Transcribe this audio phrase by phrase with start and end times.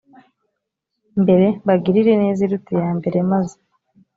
[1.21, 3.55] mbere mbagirire ineza iruta iya mbere maze